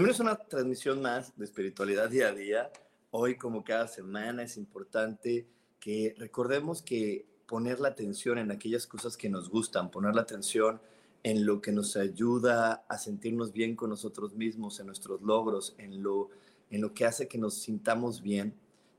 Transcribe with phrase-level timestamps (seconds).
[0.00, 2.70] Bienvenidos a una transmisión más de espiritualidad día a día.
[3.10, 5.46] Hoy, como cada semana, es importante
[5.78, 10.80] que recordemos que poner la atención en aquellas cosas que nos gustan, poner la atención
[11.22, 16.02] en lo que nos ayuda a sentirnos bien con nosotros mismos, en nuestros logros, en
[16.02, 16.30] lo,
[16.70, 18.54] en lo que hace que nos sintamos bien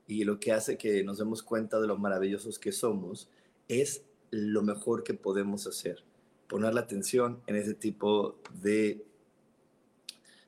[0.06, 3.28] y lo que hace que nos demos cuenta de lo maravillosos que somos,
[3.66, 6.04] es lo mejor que podemos hacer.
[6.46, 9.04] Poner la atención en ese tipo de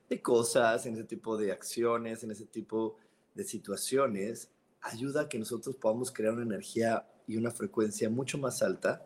[0.09, 2.97] de cosas, en ese tipo de acciones, en ese tipo
[3.33, 4.49] de situaciones,
[4.81, 9.05] ayuda a que nosotros podamos crear una energía y una frecuencia mucho más alta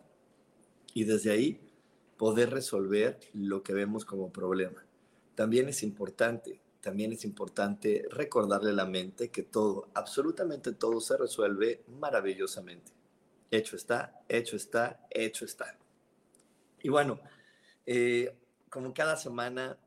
[0.92, 1.60] y desde ahí
[2.16, 4.84] poder resolver lo que vemos como problema.
[5.34, 11.16] También es importante, también es importante recordarle a la mente que todo, absolutamente todo se
[11.16, 12.92] resuelve maravillosamente.
[13.50, 15.78] Hecho está, hecho está, hecho está.
[16.82, 17.20] Y bueno,
[17.86, 18.36] eh,
[18.68, 19.78] como cada semana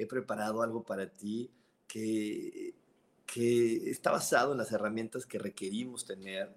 [0.00, 1.50] he preparado algo para ti
[1.86, 2.74] que,
[3.26, 6.50] que está basado en las herramientas que requerimos tener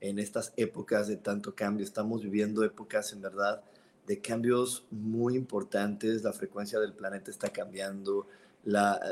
[0.00, 1.84] en estas épocas de tanto cambio.
[1.84, 3.62] Estamos viviendo épocas en verdad
[4.06, 8.26] de cambios muy importantes, la frecuencia del planeta está cambiando,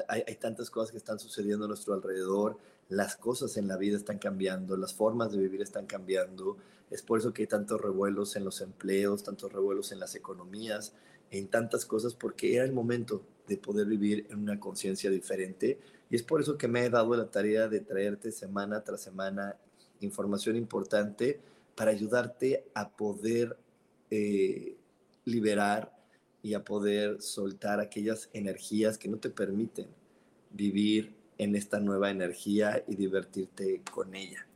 [0.09, 2.59] hay, hay, tantas cosas que están sucediendo a nuestro alrededor,
[2.89, 6.57] las cosas en la vida están cambiando, las formas de vivir están cambiando,
[6.91, 10.93] es por eso que hay tantos revuelos en los empleos, tantos revuelos en las economías,
[11.31, 15.79] en tantas cosas, porque era el momento de poder vivir en una conciencia diferente.
[16.11, 19.57] Y es por eso que me he dado la tarea de traerte semana tras semana
[20.01, 21.41] información importante
[21.75, 23.57] para ayudarte a poder
[24.11, 24.77] eh,
[25.25, 25.97] liberar
[26.43, 29.87] y a poder soltar aquellas energías que no te permiten
[30.51, 34.47] vivir en esta nueva energía y divertirte con ella.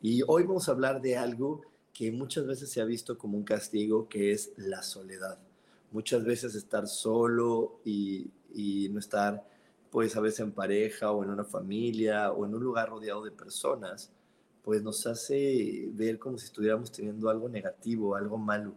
[0.00, 3.44] Y hoy vamos a hablar de algo que muchas veces se ha visto como un
[3.44, 5.38] castigo, que es la soledad.
[5.92, 9.46] Muchas veces estar solo y, y no estar
[9.92, 13.30] pues a veces en pareja o en una familia o en un lugar rodeado de
[13.30, 14.10] personas,
[14.64, 18.72] pues nos hace ver como si estuviéramos teniendo algo negativo, algo malo,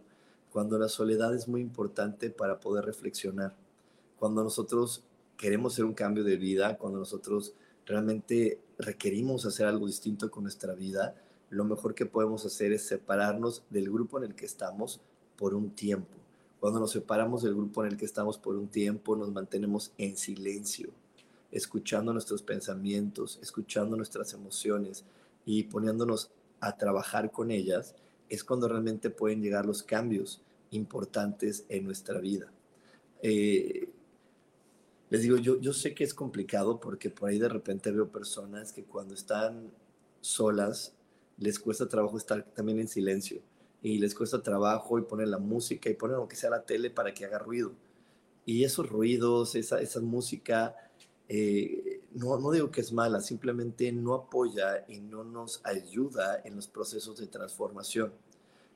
[0.52, 3.54] cuando la soledad es muy importante para poder reflexionar.
[4.18, 5.04] Cuando nosotros
[5.38, 7.54] queremos hacer un cambio de vida, cuando nosotros
[7.86, 11.14] realmente requerimos hacer algo distinto con nuestra vida,
[11.48, 15.00] lo mejor que podemos hacer es separarnos del grupo en el que estamos
[15.36, 16.25] por un tiempo
[16.60, 20.16] cuando nos separamos del grupo en el que estamos por un tiempo, nos mantenemos en
[20.16, 20.90] silencio,
[21.50, 25.04] escuchando nuestros pensamientos, escuchando nuestras emociones
[25.44, 26.30] y poniéndonos
[26.60, 27.94] a trabajar con ellas,
[28.28, 32.50] es cuando realmente pueden llegar los cambios importantes en nuestra vida.
[33.22, 33.88] Eh,
[35.10, 38.72] les digo, yo, yo sé que es complicado porque por ahí de repente veo personas
[38.72, 39.70] que cuando están
[40.20, 40.94] solas
[41.38, 43.40] les cuesta trabajo estar también en silencio
[43.82, 46.90] y les cuesta trabajo y ponen la música y ponen lo que sea la tele
[46.90, 47.72] para que haga ruido.
[48.44, 50.76] Y esos ruidos, esa, esa música,
[51.28, 56.56] eh, no, no digo que es mala, simplemente no apoya y no nos ayuda en
[56.56, 58.12] los procesos de transformación.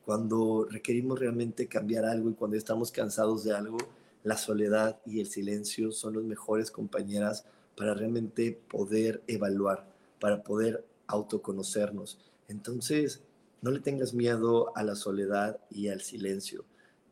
[0.04, 3.78] Cuando requerimos realmente cambiar algo y cuando estamos cansados de algo,
[4.22, 7.46] la soledad y el silencio son las mejores compañeras
[7.76, 9.88] para realmente poder evaluar,
[10.18, 12.18] para poder autoconocernos.
[12.48, 13.22] Entonces,
[13.62, 16.64] no le tengas miedo a la soledad y al silencio.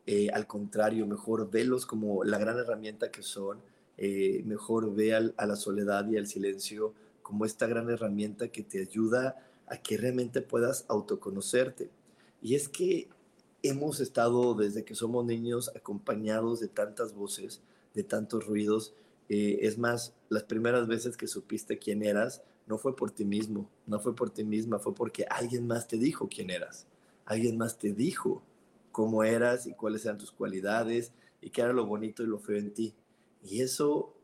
[0.07, 3.61] Eh, al contrario, mejor velos como la gran herramienta que son.
[3.97, 8.81] Eh, mejor ve a la soledad y al silencio como esta gran herramienta que te
[8.81, 9.37] ayuda
[9.67, 11.91] a que realmente puedas autoconocerte.
[12.41, 13.09] Y es que
[13.63, 17.61] hemos estado desde que somos niños acompañados de tantas voces,
[17.93, 18.95] de tantos ruidos.
[19.29, 23.71] Eh, es más, las primeras veces que supiste quién eras no fue por ti mismo,
[23.87, 26.87] no fue por ti misma, fue porque alguien más te dijo quién eras,
[27.25, 28.43] alguien más te dijo
[28.93, 32.59] cómo eras y cuáles eran tus cualidades y qué era lo bonito y lo feo
[32.59, 32.95] en ti.
[33.43, 34.15] Y eso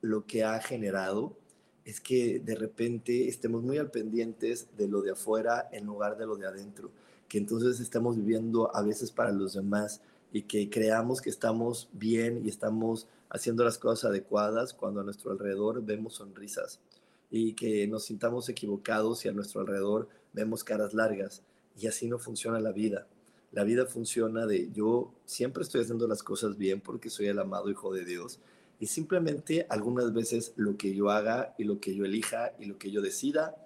[0.00, 1.36] lo que ha generado
[1.84, 6.26] es que de repente estemos muy al pendientes de lo de afuera en lugar de
[6.26, 6.90] lo de adentro,
[7.28, 10.00] que entonces estamos viviendo a veces para los demás
[10.32, 15.32] y que creamos que estamos bien y estamos haciendo las cosas adecuadas cuando a nuestro
[15.32, 16.80] alrededor vemos sonrisas
[17.30, 21.42] y que nos sintamos equivocados y a nuestro alrededor vemos caras largas
[21.78, 23.06] y así no funciona la vida.
[23.52, 27.70] La vida funciona de yo siempre estoy haciendo las cosas bien porque soy el amado
[27.70, 28.40] hijo de Dios
[28.78, 32.78] y simplemente algunas veces lo que yo haga y lo que yo elija y lo
[32.78, 33.56] que yo decida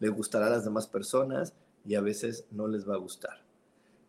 [0.00, 1.54] le gustará a las demás personas
[1.84, 3.42] y a veces no les va a gustar.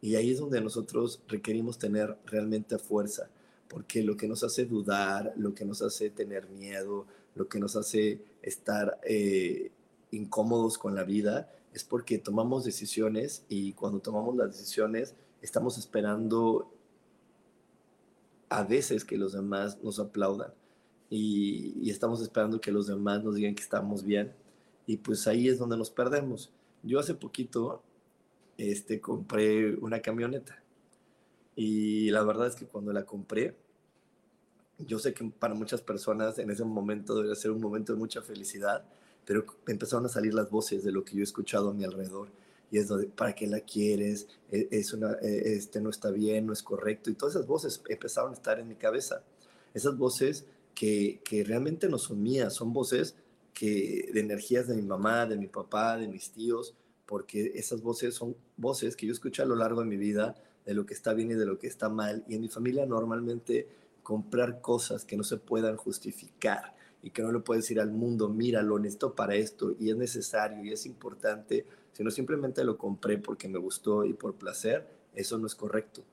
[0.01, 3.29] Y ahí es donde nosotros requerimos tener realmente fuerza,
[3.67, 7.75] porque lo que nos hace dudar, lo que nos hace tener miedo, lo que nos
[7.75, 9.71] hace estar eh,
[10.11, 16.73] incómodos con la vida, es porque tomamos decisiones y cuando tomamos las decisiones estamos esperando
[18.49, 20.53] a veces que los demás nos aplaudan
[21.09, 24.33] y, estamos esperando que los demás nos digan que estamos bien
[24.85, 26.51] y pues ahí es donde nos perdemos.
[26.83, 27.83] Yo hace poquito
[28.57, 30.63] este, compré una camioneta
[31.55, 33.55] y la verdad es que cuando la compré,
[34.87, 38.21] yo sé que para muchas personas en ese momento debe ser un momento de mucha
[38.21, 38.83] felicidad,
[39.25, 42.29] pero empezaron a salir las voces de lo que yo he escuchado a mi alrededor
[42.71, 44.27] y es donde, ¿para qué la quieres?
[44.51, 47.09] E, es una, e, este no está bien, no es correcto.
[47.09, 49.23] Y todas esas voces empezaron a estar en mi cabeza.
[49.73, 50.45] Esas voces
[50.75, 53.15] que, que realmente no son mías, son voces
[53.53, 58.13] que, de energías de mi mamá, de mi papá, de mis tíos, porque esas voces
[58.15, 60.35] son voces que yo escuché a lo largo de mi vida
[60.65, 62.23] de lo que está bien y de lo que está mal.
[62.27, 63.67] Y en mi familia normalmente
[64.09, 68.27] comprar cosas que no se puedan justificar y que no le puedes decir al mundo,
[68.27, 73.19] mira, lo necesito para esto y es necesario y es importante, sino simplemente lo compré
[73.19, 76.03] porque me gustó y por placer, eso no es correcto.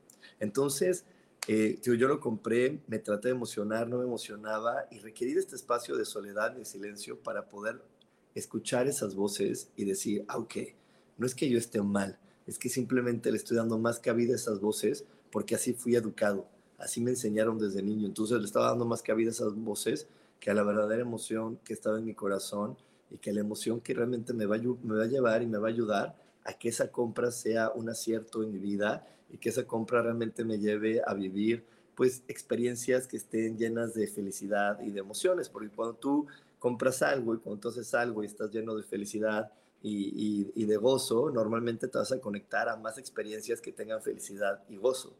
[0.41, 1.07] Entonces,
[1.49, 5.57] eh, yo, lo compré, me traté de emocionar, no me emocionaba y requerí de este
[5.57, 7.81] espacio de soledad, de silencio para poder
[8.35, 10.57] escuchar esas voces y decir, ah, ok,
[11.17, 14.37] no es que yo esté mal, es que simplemente le estoy dando más cabida a
[14.37, 16.47] esas voces porque así fui educado,
[16.79, 20.07] así me enseñaron desde niño, entonces le estaba dando más cabida a esas voces
[20.41, 22.77] que a la verdadera emoción que estaba en mi corazón
[23.11, 25.69] y que la emoción que realmente me va, me va a llevar y me va
[25.69, 29.67] a ayudar a que esa compra sea un acierto en mi vida y que esa
[29.67, 31.65] compra realmente me lleve a vivir
[31.95, 36.27] pues experiencias que estén llenas de felicidad y de emociones, porque cuando tú
[36.59, 39.51] compras algo y cuando tú haces algo y estás lleno de felicidad
[39.83, 44.63] y, y de gozo, normalmente te vas a conectar a más experiencias que tengan felicidad
[44.69, 45.15] y gozo.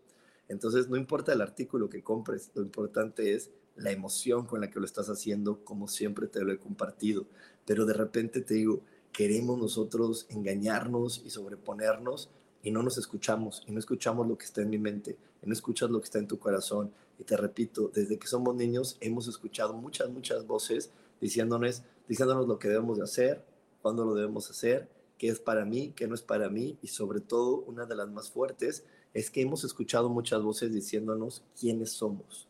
[0.49, 4.81] Entonces, no importa el artículo que compres, lo importante es la emoción con la que
[4.81, 7.27] lo estás haciendo, como siempre te lo he compartido.
[7.65, 8.81] Pero de repente te digo,
[9.13, 12.31] queremos nosotros engañarnos y sobreponernos
[12.63, 15.53] y no nos escuchamos, y no escuchamos lo que está en mi mente, y no
[15.53, 16.91] escuchas lo que está en tu corazón.
[17.19, 20.91] Y te repito, desde que somos niños hemos escuchado muchas, muchas voces
[21.21, 23.45] diciéndonos, diciéndonos lo que debemos de hacer,
[23.83, 27.21] cuándo lo debemos hacer, qué es para mí, qué no es para mí, y sobre
[27.21, 28.85] todo, una de las más fuertes,
[29.17, 32.47] es que hemos escuchado muchas voces diciéndonos quiénes somos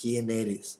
[0.00, 0.78] quién eres.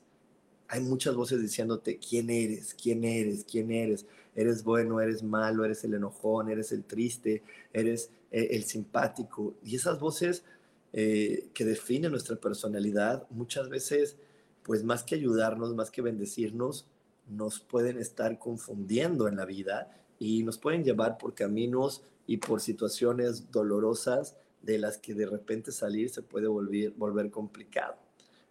[0.69, 4.06] Hay muchas voces diciéndote quién eres, quién eres, quién eres.
[4.37, 7.43] Eres bueno, eres malo, eres el enojón, eres el triste,
[7.73, 9.55] eres eh, el simpático.
[9.65, 10.44] Y esas voces
[10.93, 14.17] eh, que definen nuestra personalidad muchas veces,
[14.62, 16.87] pues más que ayudarnos, más que bendecirnos,
[17.29, 22.61] nos pueden estar confundiendo en la vida y nos pueden llevar por caminos y por
[22.61, 27.97] situaciones dolorosas de las que de repente salir se puede volver, complicado.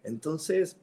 [0.02, 0.76] Entonces,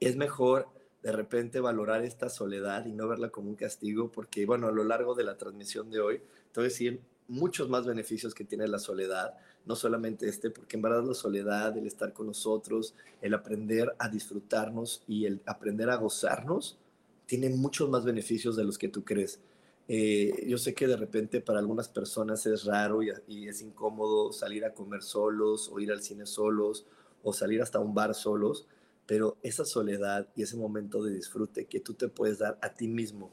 [0.00, 0.68] es mejor
[1.02, 4.84] de repente valorar esta soledad y no verla como un castigo, porque, bueno, a lo
[4.84, 8.68] largo de la transmisión de hoy, te voy a decir muchos más beneficios que tiene
[8.68, 9.34] la soledad,
[9.64, 14.08] no solamente este, porque en verdad la soledad, el estar con nosotros, el aprender a
[14.08, 16.78] disfrutarnos y el aprender a gozarnos,
[17.26, 19.40] tiene muchos más beneficios de los que tú crees.
[19.88, 24.64] Eh, yo sé que de repente para algunas personas es raro y, es incómodo salir
[24.64, 26.86] a comer solos o ir al cine solos
[27.22, 28.66] o salir hasta un bar solos,
[29.06, 32.88] pero esa soledad y ese momento de disfrute que tú te puedes dar a ti
[32.88, 33.30] mismo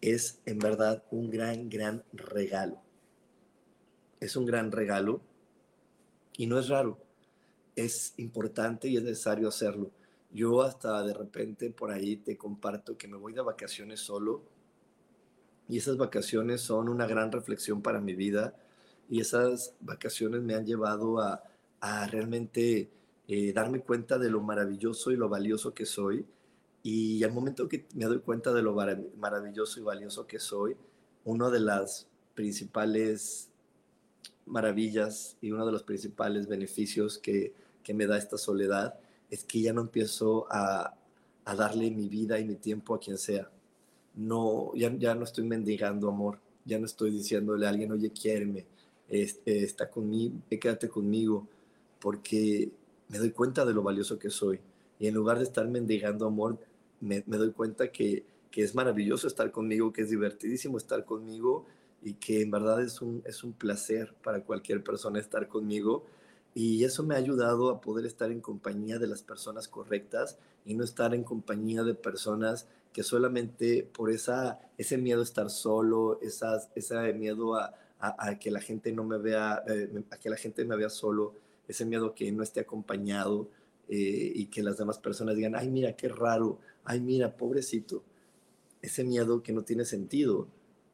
[0.00, 2.80] es en verdad un gran, gran regalo.
[4.20, 5.20] Es un gran regalo
[6.36, 6.98] y no es raro,
[7.74, 9.90] es importante y es necesario hacerlo.
[10.30, 14.53] Yo hasta de repente por ahí te comparto que me voy de vacaciones solo
[15.68, 18.54] y esas vacaciones son una gran reflexión para mi vida
[19.08, 21.42] y esas vacaciones me han llevado a,
[22.10, 22.88] realmente
[23.28, 26.24] eh, darme cuenta de lo maravilloso y lo valioso que soy.
[26.82, 28.74] Y al momento que me doy cuenta de lo
[29.18, 30.76] maravilloso y valioso que soy,
[31.24, 33.50] una de las principales
[34.46, 37.52] maravillas y uno de los principales beneficios que,
[37.82, 38.98] que me da esta soledad
[39.30, 40.94] es que ya no empiezo a,
[41.44, 43.50] a darle mi vida y mi tiempo a quien sea.
[44.14, 48.64] No, ya, ya no estoy mendigando amor, ya no estoy diciéndole a alguien, oye, quiéreme,
[49.08, 51.48] este, está conmigo, quédate conmigo,
[52.00, 52.70] porque
[53.08, 54.60] me doy cuenta de lo valioso que soy.
[54.98, 56.58] Y en lugar de estar mendigando amor,
[57.00, 61.66] me, doy cuenta que, que, es maravilloso estar conmigo, que es divertidísimo estar conmigo
[62.02, 66.04] y que en verdad es un, es un placer para cualquier persona estar conmigo.
[66.54, 70.74] Y eso me ha ayudado a poder estar en compañía de las personas correctas y
[70.74, 76.20] no estar en compañía de personas que solamente por esa, ese miedo a estar solo,
[76.22, 77.74] esas, ese miedo a,
[78.38, 81.34] que la gente no me vea, eh, a que la gente me vea solo,
[81.66, 83.48] ese miedo que no esté acompañado
[83.88, 88.04] eh, y que las demás personas digan, ay, mira, qué raro, ay, mira, pobrecito.
[88.80, 90.46] Ese miedo que no tiene sentido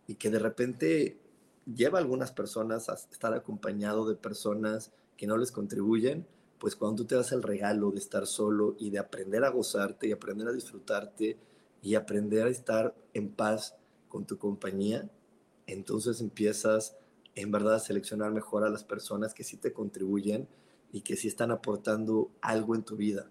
[0.06, 1.18] y que de repente
[1.66, 6.26] lleva a algunas personas a estar acompañado de personas que no les contribuyen,
[6.58, 10.06] pues cuando tú te das el regalo de estar solo y de aprender a gozarte
[10.06, 11.36] y aprender a disfrutarte
[11.82, 13.76] y aprender a estar en paz
[14.08, 15.10] con tu compañía,
[15.66, 16.96] entonces empiezas
[17.34, 20.48] en verdad a seleccionar mejor a las personas que sí te contribuyen
[20.92, 23.30] y que sí están aportando algo en tu vida.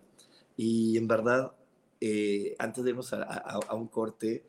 [0.55, 1.53] Y en verdad,
[2.01, 4.45] eh, antes de irnos a, un corte,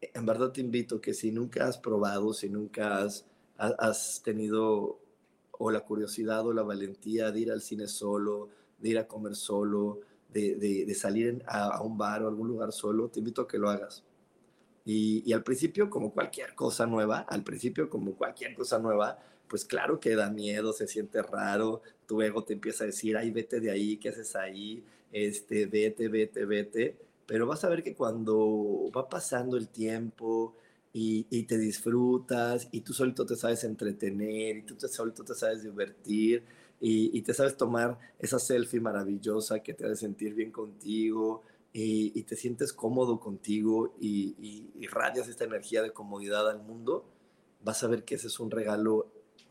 [0.00, 3.24] en verdad te invito que si nunca has probado, si nunca has,
[3.56, 5.00] has tenido
[5.58, 8.48] o la curiosidad o la valentía de ir al cine solo,
[8.78, 10.00] de ir a comer solo,
[10.34, 13.70] de, de, salir a, un bar o algún lugar solo, te invito a que lo
[13.70, 14.04] hagas.
[14.84, 19.64] Y, y, al principio, como cualquier cosa nueva, al principio, como cualquier cosa nueva, pues
[19.64, 23.60] claro que da miedo, se siente raro, tu ego te empieza a decir, ay, vete
[23.60, 24.84] de ahí, ¿qué haces ahí?
[25.12, 26.96] Este, vete, vete, vete.
[27.26, 30.54] Pero vas a ver que cuando va pasando el tiempo,
[30.96, 35.64] y, te disfrutas y tú solito te sabes entretener y tú te, solito te sabes
[35.64, 36.44] divertir
[36.80, 42.36] y, te sabes tomar esa selfie maravillosa que te hace sentir bien contigo y, te
[42.36, 47.06] sientes cómodo contigo y, irradias esta energía de comodidad al mundo,
[47.62, 49.08] vas a ver que ese es un regalo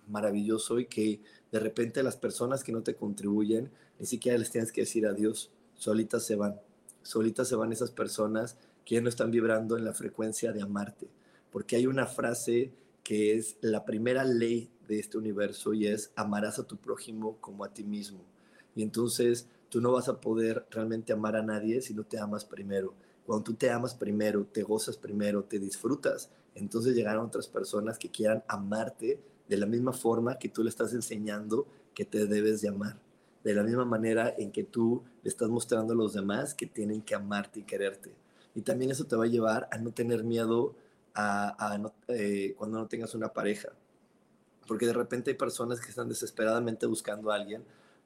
[0.08, 4.72] maravilloso y que de repente las personas que no te contribuyen, ni siquiera les tienes
[4.72, 6.60] que decir adiós, solitas se van,
[7.02, 11.08] solitas se van esas personas que ya no están vibrando en la frecuencia de amarte.
[11.52, 12.72] Porque hay una frase
[13.04, 17.64] que es la primera ley de este universo y es amarás a tu prójimo como
[17.64, 18.22] a ti mismo.
[18.76, 22.46] Y entonces tú no vas a poder realmente amar a nadie si no te amas
[22.46, 22.94] primero.
[23.26, 28.10] Cuando tú te amas primero, te gozas primero, te disfrutas, entonces llegarán otras personas que
[28.10, 32.70] quieran amarte de la misma forma que tú le estás enseñando que te debes de
[32.70, 32.98] amar.
[33.44, 37.02] De la misma manera en que tú le estás mostrando a los demás que tienen
[37.02, 38.14] que amarte y quererte.
[38.56, 40.76] Y también eso te va a llevar a no tener miedo
[42.08, 43.70] eh, cuando no tengas una pareja.
[44.68, 47.64] Porque de repente hay personas que están desesperadamente buscando a alguien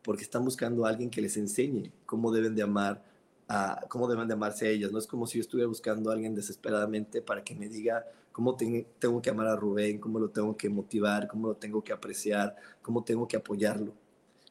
[0.07, 3.03] porque están buscando a alguien que les enseñe cómo deben de amar,
[3.49, 4.89] a, cómo deben de amarse a ellas.
[4.89, 8.55] No es como si yo estuviera buscando a alguien desesperadamente para que me diga cómo
[8.55, 12.55] tengo que amar a Rubén, cómo lo tengo que motivar, cómo lo tengo que apreciar,
[12.81, 13.93] cómo tengo que apoyarlo.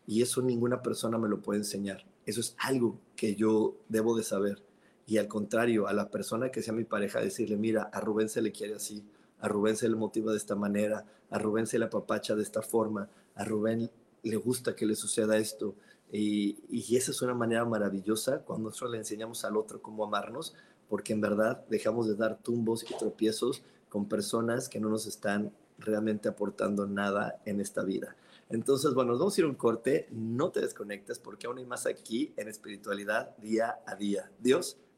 [0.06, 2.04] Y eso ninguna persona me lo puede enseñar.
[2.26, 4.62] Eso es algo que yo debo de saber
[5.06, 8.42] y al contrario, a la persona que sea mi pareja, decirle, mira, a Rubén se
[8.42, 9.04] le quiere así,
[9.38, 12.60] a Rubén se le motiva de esta manera, a Rubén se le apapacha de esta
[12.60, 13.90] forma, a Rubén
[14.24, 15.76] le gusta que le suceda esto.
[16.10, 20.54] Y, y esa es una manera maravillosa cuando nosotros le enseñamos al otro cómo amarnos,
[20.88, 25.52] porque en verdad dejamos de dar tumbos y tropiezos con personas que no nos están
[25.78, 28.16] realmente aportando nada en esta vida.
[28.48, 31.66] Entonces, bueno, nos vamos a ir a un corte, no te desconectes porque aún hay
[31.66, 34.30] más aquí en espiritualidad día a día.
[34.38, 34.78] Dios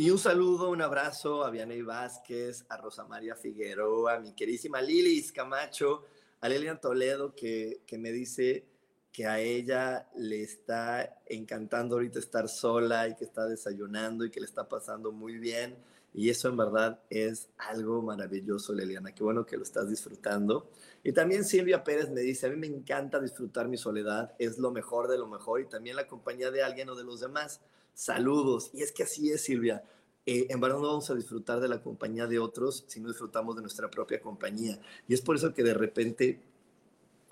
[0.00, 4.80] Y un saludo, un abrazo a Vianey Vázquez, a Rosa María Figueroa, a mi querísima
[4.80, 6.06] Lilis Camacho,
[6.40, 8.64] a Lilian Toledo, que, que me dice
[9.12, 14.40] que a ella le está encantando ahorita estar sola y que está desayunando y que
[14.40, 15.76] le está pasando muy bien.
[16.14, 19.14] Y eso en verdad es algo maravilloso, Liliana.
[19.14, 20.70] Qué bueno que lo estás disfrutando.
[21.04, 24.70] Y también Silvia Pérez me dice, a mí me encanta disfrutar mi soledad, es lo
[24.70, 27.60] mejor de lo mejor y también la compañía de alguien o de los demás
[27.94, 28.70] saludos.
[28.72, 29.84] Y es que así es, Silvia.
[30.26, 33.56] Eh, en verdad no vamos a disfrutar de la compañía de otros si no disfrutamos
[33.56, 34.78] de nuestra propia compañía.
[35.08, 36.40] Y es por eso que de repente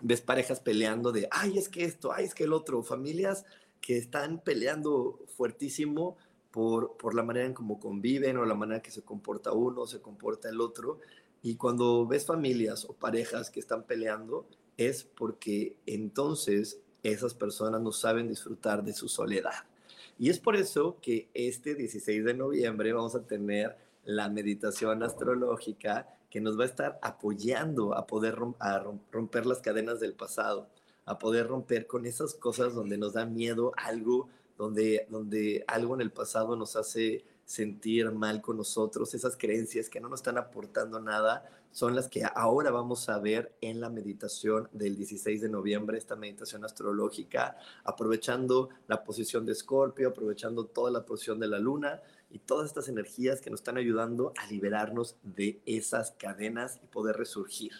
[0.00, 3.44] ves parejas peleando de, ay, es que esto, ay, es que el otro, familias
[3.80, 6.16] que están peleando fuertísimo
[6.50, 10.00] por, por la manera en cómo conviven o la manera que se comporta uno, se
[10.00, 11.00] comporta el otro.
[11.42, 14.46] Y cuando ves familias o parejas que están peleando,
[14.76, 19.64] es porque entonces esas personas no saben disfrutar de su soledad.
[20.18, 26.08] Y es por eso que este 16 de noviembre vamos a tener la meditación astrológica
[26.28, 28.36] que nos va a estar apoyando a poder
[29.10, 30.68] romper las cadenas del pasado,
[31.04, 36.00] a poder romper con esas cosas donde nos da miedo algo, donde, donde algo en
[36.00, 41.00] el pasado nos hace sentir mal con nosotros, esas creencias que no nos están aportando
[41.00, 45.98] nada, son las que ahora vamos a ver en la meditación del 16 de noviembre,
[45.98, 52.00] esta meditación astrológica, aprovechando la posición de Escorpio, aprovechando toda la posición de la luna
[52.30, 57.16] y todas estas energías que nos están ayudando a liberarnos de esas cadenas y poder
[57.16, 57.72] resurgir.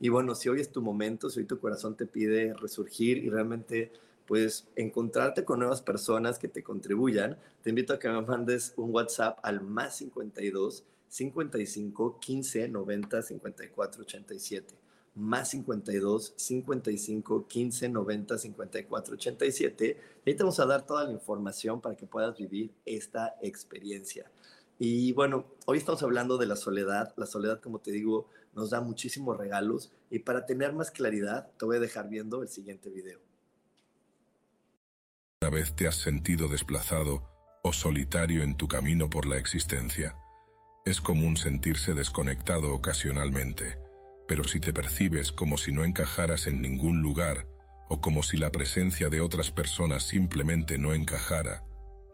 [0.00, 3.30] Y bueno, si hoy es tu momento, si hoy tu corazón te pide resurgir y
[3.30, 3.92] realmente
[4.26, 8.90] pues encontrarte con nuevas personas que te contribuyan, te invito a que me mandes un
[8.92, 14.74] WhatsApp al más 52 55 15 90 54 87
[15.14, 21.12] más 52 55 15 90 54 87 y ahí te vamos a dar toda la
[21.12, 24.30] información para que puedas vivir esta experiencia.
[24.78, 27.12] Y bueno, hoy estamos hablando de la soledad.
[27.16, 31.66] La soledad, como te digo, nos da muchísimos regalos y para tener más claridad te
[31.66, 33.20] voy a dejar viendo el siguiente video.
[35.42, 37.22] ¿Una vez te has sentido desplazado
[37.62, 40.16] o solitario en tu camino por la existencia?
[40.84, 43.78] Es común sentirse desconectado ocasionalmente,
[44.26, 47.46] pero si te percibes como si no encajaras en ningún lugar
[47.88, 51.62] o como si la presencia de otras personas simplemente no encajara,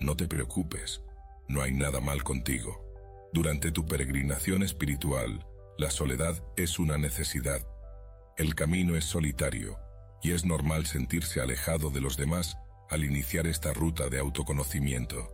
[0.00, 1.00] no te preocupes,
[1.48, 2.84] no hay nada mal contigo.
[3.32, 5.46] Durante tu peregrinación espiritual,
[5.78, 7.66] la soledad es una necesidad.
[8.36, 9.78] El camino es solitario
[10.22, 12.58] y es normal sentirse alejado de los demás
[12.90, 15.32] al iniciar esta ruta de autoconocimiento.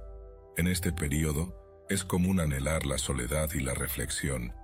[0.56, 4.54] En este periodo, es común anhelar la soledad y la reflexión.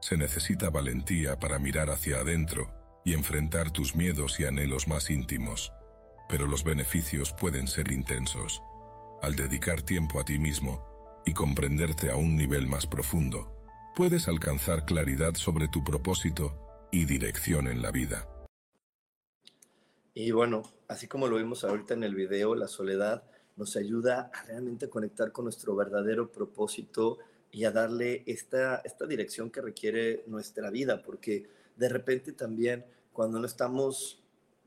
[0.00, 2.70] Se necesita valentía para mirar hacia adentro
[3.04, 5.72] y enfrentar tus miedos y anhelos más íntimos.
[6.28, 8.62] Pero los beneficios pueden ser intensos.
[9.22, 10.84] Al dedicar tiempo a ti mismo
[11.26, 13.52] y comprenderte a un nivel más profundo,
[13.96, 18.28] puedes alcanzar claridad sobre tu propósito y dirección en la vida.
[20.14, 23.24] Y bueno, así como lo vimos ahorita en el video, la soledad
[23.58, 27.18] nos ayuda a realmente conectar con nuestro verdadero propósito
[27.50, 33.38] y a darle esta, esta dirección que requiere nuestra vida, porque de repente también cuando
[33.38, 34.22] no estamos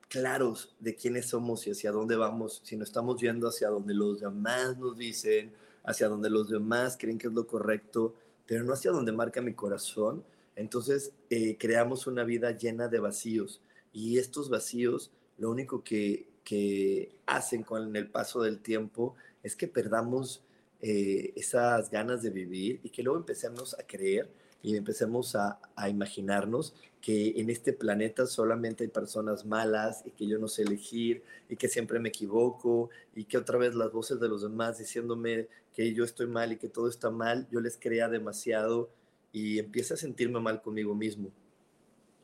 [0.10, 4.20] claros de quiénes somos y hacia dónde vamos, si no estamos yendo hacia donde los
[4.20, 5.54] demás nos dicen,
[5.86, 8.14] hacia donde los demás creen que es lo correcto,
[8.46, 10.26] pero no hacia donde marca mi corazón,
[10.56, 13.62] entonces eh, creamos una vida llena de vacíos.
[13.94, 16.31] Y estos vacíos lo único que,
[17.26, 20.44] hacen con el paso del tiempo es que perdamos
[20.82, 24.30] eh, esas ganas de vivir y que luego empecemos a creer
[24.64, 30.28] y empecemos a, a, imaginarnos que en este planeta solamente hay personas malas y que
[30.28, 34.20] yo no sé elegir y que siempre me equivoco y que otra vez las voces
[34.20, 37.78] de los demás diciéndome que yo estoy mal y que todo está mal, yo les
[37.78, 38.90] crea demasiado
[39.32, 41.32] y empiezo a sentirme mal conmigo mismo.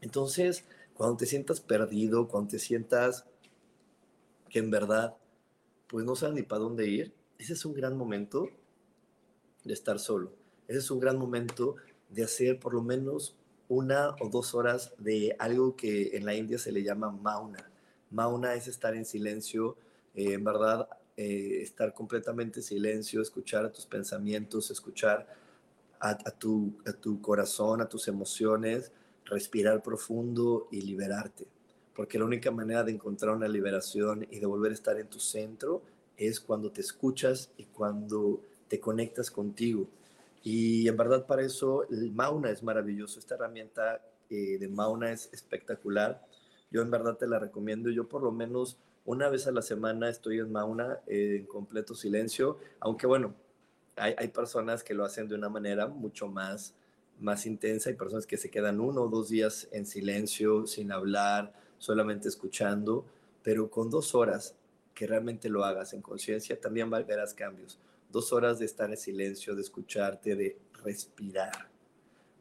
[0.02, 3.26] Entonces, cuando te sientas perdido, cuando te sientas
[4.50, 5.16] que en verdad
[5.88, 8.50] pues no sabes ni para dónde ir, ese es un gran momento
[9.64, 10.34] de estar solo.
[10.68, 11.76] Ese es un gran momento
[12.10, 13.36] de hacer por lo menos
[13.70, 17.70] una o dos horas de algo que en la India se le llama mauna.
[18.12, 19.78] Mauna es estar en silencio,
[20.14, 25.28] eh, en verdad, eh, estar completamente en silencio, escuchar a tus pensamientos, escuchar
[26.00, 28.92] a, tu, a tu corazón, a tus emociones,
[29.26, 31.48] respirar profundo y liberarte.
[31.98, 35.20] Porque la única manera de encontrar una liberación y de volver a estar en tu
[35.20, 35.82] centro
[36.16, 39.88] es cuando te escuchas y cuando te conectas contigo.
[40.44, 43.18] Y en verdad para eso el Mauna es maravilloso.
[43.18, 46.24] Esta herramienta eh, de Mauna es espectacular.
[46.70, 47.90] Yo en verdad te la recomiendo.
[47.90, 51.96] Yo por lo menos una vez a la semana estoy en Mauna eh, en completo
[51.96, 52.60] silencio.
[52.80, 53.34] Aunque bueno,
[53.96, 56.76] hay, hay, personas que lo hacen de una manera mucho más,
[57.20, 57.90] más intensa.
[57.90, 63.06] Hay personas que se quedan uno o dos días en silencio, sin hablar, solamente escuchando.
[63.44, 64.56] Pero con dos horas
[64.94, 67.80] que realmente lo hagas en conciencia, también verás cambios
[68.12, 71.70] dos horas de estar en silencio, de escucharte, de respirar.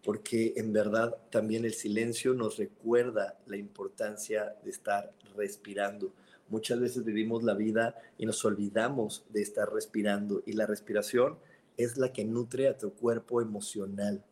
[0.02, 6.12] Porque en verdad también el silencio nos recuerda la importancia de estar respirando.
[6.48, 11.36] Muchas veces vivimos la vida y nos olvidamos de estar respirando y la respiración
[11.76, 14.24] es la que nutre a tu cuerpo emocional.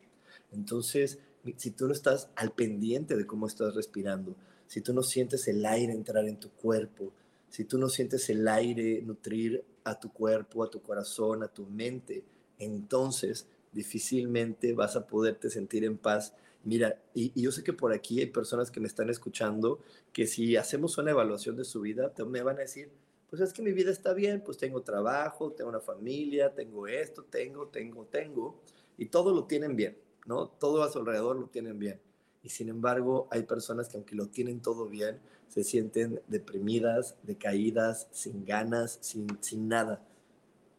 [0.53, 1.19] Entonces,
[1.57, 4.35] si tú no estás al pendiente de cómo estás respirando,
[4.67, 7.11] si tú no sientes el aire entrar en tu cuerpo,
[7.49, 11.65] si tú no sientes el aire nutrir a tu cuerpo, a tu corazón, a tu
[11.65, 12.23] mente,
[12.59, 16.33] entonces difícilmente vas a poderte sentir en paz.
[16.63, 19.79] Mira, y, yo sé que por aquí hay personas que me están escuchando
[20.11, 22.89] que si hacemos una evaluación de su vida, me van a decir,
[23.29, 27.23] pues es que mi vida está bien, pues tengo trabajo, tengo una familia, tengo esto,
[27.23, 28.61] tengo, tengo, tengo,
[28.97, 30.47] y todo lo tienen bien, ¿no?
[30.47, 31.99] Todo a su alrededor lo tienen bien.
[32.45, 38.07] Y sin embargo, hay personas que aunque lo tienen todo bien, se sienten deprimidas, decaídas,
[38.11, 40.05] sin ganas, sin, sin nada,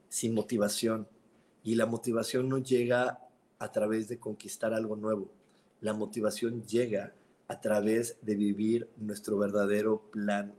[0.08, 1.08] sin motivación.
[1.64, 3.18] Y la motivación no llega
[3.58, 5.28] a través de conquistar algo nuevo.
[5.80, 7.14] La motivación llega
[7.48, 10.54] a través de vivir nuestro verdadero plan,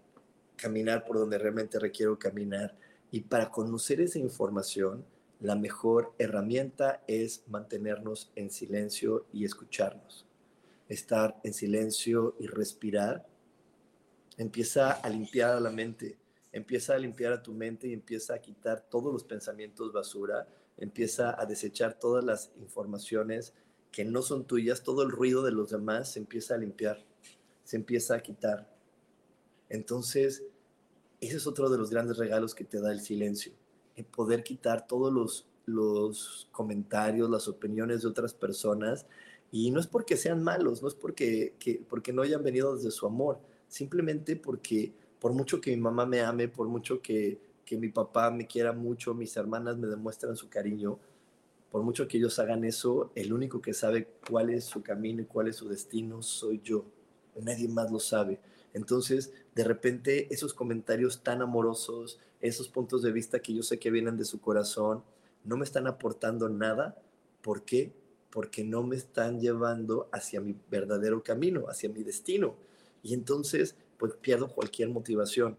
[0.58, 2.76] caminar por donde realmente requiero caminar.
[3.12, 5.06] Y para conocer esa información,
[5.40, 10.27] la mejor herramienta es mantenernos en silencio y escucharnos.
[10.90, 13.26] Estar en silencio y respirar
[14.38, 16.18] empieza a limpiar a la mente,
[16.52, 20.48] empieza a limpiar a tu mente y empieza a quitar todos los pensamientos basura,
[20.78, 23.54] empieza a desechar todas las informaciones
[23.92, 27.04] que no son tuyas, todo el ruido de los demás se empieza a limpiar,
[27.64, 28.72] se empieza a quitar.
[29.70, 30.44] Entonces,
[31.20, 33.54] ese es otro de los grandes regalos que te da el silencio,
[33.96, 39.08] el poder quitar todos los, los comentarios, las opiniones de otras personas.
[39.52, 42.92] Y no es porque sean malos, no es porque, que, porque no hayan venido desde
[42.92, 47.78] su amor, simplemente porque por mucho que mi mamá me ame, por mucho que, que
[47.78, 51.00] mi papá me quiera mucho, mis hermanas me demuestran su cariño,
[51.72, 55.26] por mucho que ellos hagan eso, el único que sabe cuál es su camino y
[55.26, 56.86] cuál es su destino soy yo.
[57.42, 58.40] Nadie más lo sabe.
[58.74, 63.92] Entonces, de repente, esos comentarios tan amorosos, esos puntos de vista que yo sé que
[63.92, 65.04] vienen de su corazón,
[65.44, 67.02] no me están aportando nada.
[67.42, 67.94] ¿Por qué?
[68.38, 72.56] Porque no me están llevando hacia mi verdadero camino, hacia mi destino
[73.02, 75.58] y entonces pues pierdo cualquier motivación.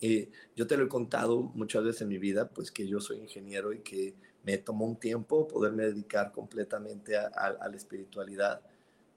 [0.00, 3.18] Eh, yo te lo he contado muchas veces en mi vida, pues que yo soy
[3.18, 8.62] ingeniero y que me tomó un tiempo poderme dedicar completamente a, la espiritualidad.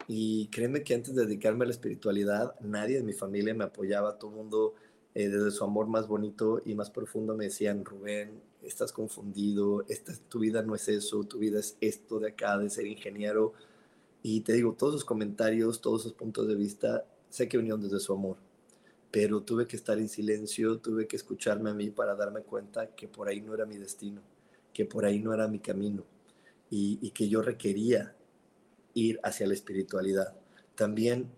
[0.09, 4.19] Y créeme que antes de dedicarme a la espiritualidad, nadie de mi familia me apoyaba,
[4.19, 4.73] todo el mundo
[5.13, 10.13] eh, desde su amor más bonito y más profundo me decían, Rubén, estás confundido, esta,
[10.29, 13.53] tu vida no es eso, tu vida es esto de acá, de ser ingeniero,
[14.23, 17.99] y te digo, todos esos comentarios, todos esos puntos de vista, sé que vinieron desde
[17.99, 18.37] su amor,
[19.09, 23.07] pero tuve que estar en silencio, tuve que escucharme a mí para darme cuenta que
[23.07, 24.21] por ahí no era mi destino,
[24.73, 26.05] que por ahí no era mi camino
[26.69, 28.15] y, que yo requería
[28.93, 30.33] ir hacia la espiritualidad.
[30.75, 31.29] También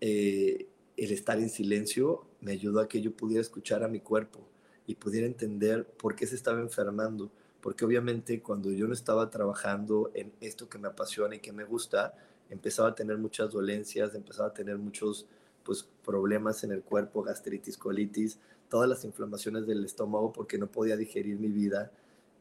[0.00, 4.40] eh, el estar en silencio me ayudó a que yo pudiera escuchar a mi cuerpo
[4.86, 10.10] y pudiera entender por qué se estaba enfermando, porque obviamente cuando yo no estaba trabajando
[10.14, 12.14] en esto que me apasiona y que me gusta,
[12.50, 15.26] empezaba a tener muchas dolencias, empezaba a tener muchos
[15.62, 20.96] pues, problemas en el cuerpo, gastritis, colitis, todas las inflamaciones del estómago porque no podía
[20.96, 21.90] digerir mi vida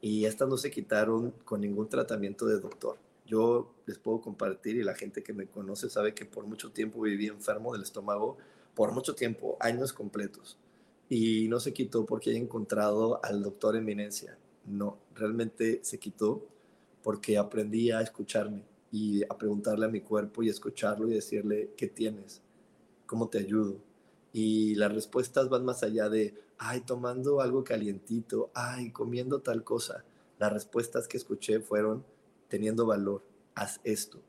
[0.01, 2.97] y estas no se quitaron con ningún tratamiento de doctor.
[3.25, 7.01] Yo les puedo compartir y la gente que me conoce sabe que por mucho tiempo
[7.01, 8.37] viví enfermo del estómago,
[8.77, 10.55] por mucho tiempo, años completos.
[11.09, 14.37] Y no se quitó porque he encontrado al doctor eminencia.
[14.65, 16.45] No, realmente se quitó
[17.01, 18.61] porque aprendí a escucharme
[18.91, 22.43] y a preguntarle a mi cuerpo y escucharlo y decirle, ¿qué tienes?
[23.07, 23.77] ¿Cómo te ayudo?
[24.31, 30.03] Y las respuestas van más allá de, ay, tomando algo calientito, ay, comiendo tal cosa.
[30.37, 32.05] Las respuestas que escuché fueron,
[32.47, 33.23] teniendo valor,
[33.55, 34.19] haz esto,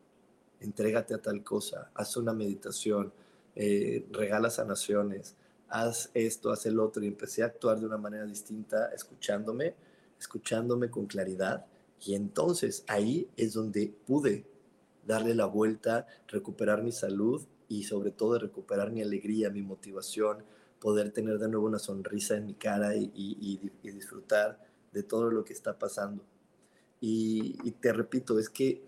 [0.60, 3.12] entrégate a tal cosa, haz una meditación,
[3.56, 5.36] eh, regala sanaciones,
[5.68, 7.02] haz esto, haz el otro.
[7.04, 9.74] Y empecé a actuar de una manera distinta, escuchándome,
[10.18, 11.66] escuchándome con claridad.
[12.04, 14.46] Y entonces ahí es donde pude
[15.06, 20.44] darle la vuelta, recuperar mi salud y sobre todo recuperar mi alegría, mi motivación,
[20.80, 25.52] poder tener de nuevo una sonrisa en mi cara y, disfrutar de todo lo que
[25.52, 26.22] está pasando.
[27.00, 28.82] Y, te repito, es que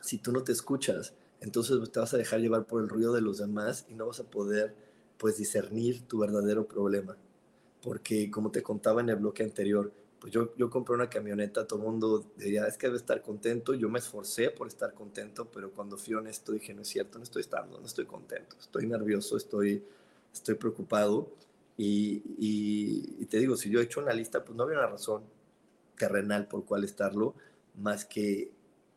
[0.00, 1.14] si tú no te escuchas,
[1.46, 4.18] entonces te vas a dejar llevar por el ruido de los demás y no vas
[4.18, 4.74] a poder
[5.16, 7.16] pues discernir tu verdadero problema.
[7.82, 11.78] Porque como te contaba en el bloque anterior, pues yo, yo compré una camioneta, todo
[11.78, 15.70] el mundo diría, es que debe estar contento, yo me esforcé por estar contento, pero
[15.70, 19.36] cuando fui honesto dije, no es cierto, no estoy estando, no estoy contento, estoy nervioso,
[19.36, 19.84] estoy,
[20.32, 21.30] estoy preocupado.
[21.76, 25.22] Y, y, te digo, si yo he hecho una lista, pues no había una razón
[25.96, 27.34] terrenal por cuál estarlo,
[27.76, 28.50] más que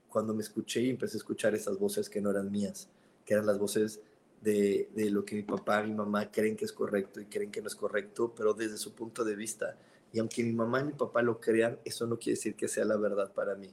[0.10, 2.90] cuando me escuché y empecé a escuchar esas voces que no eran mías,
[3.26, 4.02] que eran las voces
[4.42, 7.52] de, de, lo que mi papá y mi mamá creen que es correcto y creen
[7.52, 9.78] que no es correcto, pero desde su punto de vista.
[10.12, 12.86] Y aunque mi mamá y mi papá lo crean, eso no quiere decir que sea
[12.86, 13.70] la verdad para mí.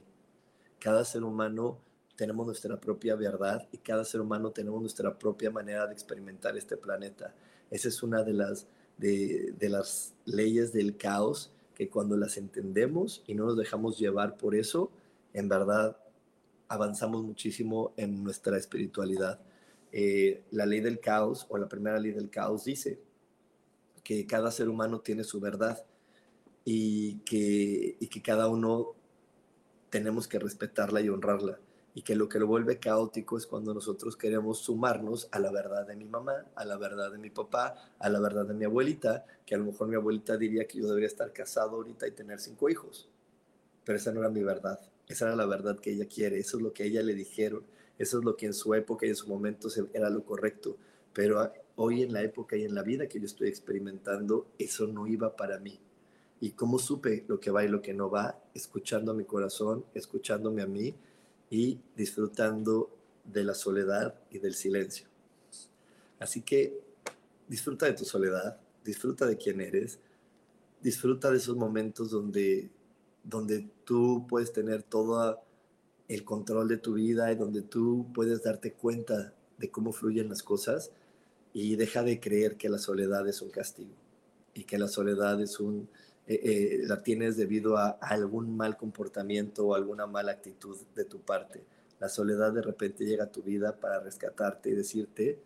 [0.79, 1.79] Cada ser humano
[2.15, 6.77] tenemos nuestra propia verdad y cada ser humano tenemos nuestra propia manera de experimentar este
[6.77, 7.33] planeta.
[7.71, 13.23] Esa es una de las, de, de las leyes del caos que cuando las entendemos
[13.27, 14.91] y no nos dejamos llevar por eso,
[15.33, 15.97] en verdad
[16.67, 19.39] avanzamos muchísimo en nuestra espiritualidad.
[19.91, 22.99] Eh, la ley del caos o la primera ley del caos dice
[24.03, 25.85] que cada ser humano tiene su verdad
[26.63, 28.95] y que, y que cada uno
[29.89, 31.59] tenemos que respetarla y honrarla.
[31.93, 35.87] Y que lo que lo vuelve caótico es cuando nosotros queremos sumarnos a la verdad
[35.87, 39.25] de mi mamá, a la verdad de mi papá, a la verdad de mi abuelita,
[39.45, 42.39] que a lo mejor mi abuelita diría que yo debería estar casado ahorita y tener
[42.39, 43.09] cinco hijos.
[43.83, 44.79] Pero esa no era mi verdad.
[45.07, 46.39] Esa era la verdad que ella quiere.
[46.39, 47.63] Eso es lo que ella le dijeron.
[47.97, 50.77] Eso es lo que en su época y en su momento era lo correcto.
[51.13, 55.07] Pero hoy en la época y en la vida que yo estoy experimentando, eso no
[55.07, 55.79] iba para mí
[56.39, 59.85] y cómo supe lo que va y lo que no va, escuchando a mi corazón,
[59.93, 60.95] escuchándome a mí
[61.49, 62.91] y disfrutando
[63.23, 65.07] de la soledad y del silencio.
[66.19, 66.79] Así que
[67.47, 69.99] disfruta de tu soledad, disfruta de quién eres,
[70.81, 72.69] disfruta de esos momentos donde,
[73.27, 75.41] donde tú puedes tener todo
[76.07, 80.43] el control de tu vida y donde tú puedes darte cuenta de cómo fluyen las
[80.43, 80.91] cosas
[81.53, 83.91] y deja de creer que la soledad es un castigo
[84.53, 85.89] y que la soledad es un,
[86.25, 91.19] eh, eh, la tienes debido a, algún mal comportamiento o alguna mala actitud de tu
[91.19, 91.63] parte.
[91.99, 95.39] La soledad de repente llega a tu vida para rescatarte y decirte,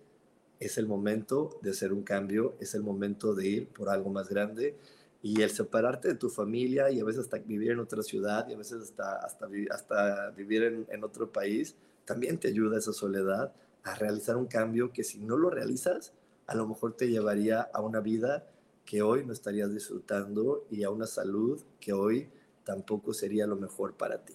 [0.59, 4.29] es el momento de hacer un cambio, es el momento de ir por algo más
[4.29, 4.75] grande
[5.21, 8.53] y el separarte de tu familia y a veces hasta vivir en otra ciudad y
[8.53, 13.53] a veces hasta, hasta, hasta vivir en, en otro país, también te ayuda esa soledad
[13.83, 16.13] a realizar un cambio que si no lo realizas,
[16.47, 18.47] a lo mejor te llevaría a una vida
[18.85, 22.29] que hoy no estarías disfrutando y a una salud que hoy
[22.63, 24.33] tampoco sería lo mejor para ti.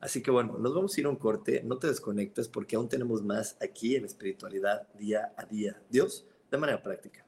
[0.00, 2.88] Así que bueno, nos vamos a ir a un corte, no te desconectes porque aún
[2.88, 5.80] tenemos más aquí en espiritualidad día a día.
[5.90, 7.27] Dios, de manera práctica.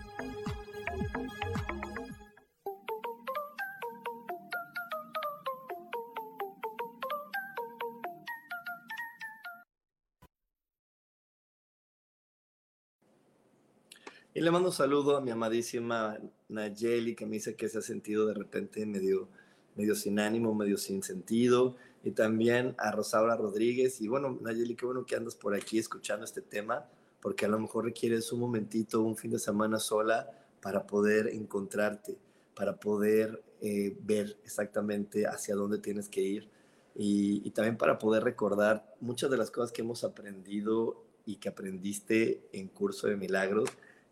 [14.41, 16.17] Y le mando un saludo a mi amadísima
[16.49, 19.27] Nayeli, que me dice que se ha sentido de repente medio,
[19.75, 21.75] medio sin ánimo, medio sin sentido.
[22.03, 24.01] Y también a Rosaura Rodríguez.
[24.01, 26.89] Y bueno, Nayeli, qué bueno que andas por aquí escuchando este tema,
[27.21, 30.27] porque a lo mejor requieres un momentito, un fin de semana sola
[30.59, 32.17] para poder encontrarte,
[32.55, 36.49] para poder eh, ver exactamente hacia dónde tienes que ir.
[36.95, 41.49] Y, y también para poder recordar muchas de las cosas que hemos aprendido y que
[41.49, 43.69] aprendiste en Curso de Milagros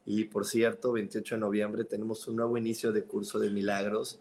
[0.09, 4.19] y por cierto, 28 de noviembre tenemos un nuevo inicio de curso de milagros.